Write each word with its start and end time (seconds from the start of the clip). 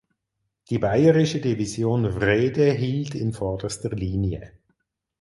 Die 0.71 0.79
bayerische 0.79 1.39
Division 1.39 2.19
Wrede 2.19 2.71
hielt 2.71 3.13
in 3.13 3.33
vorderster 3.33 3.91
Linie. 3.91 4.51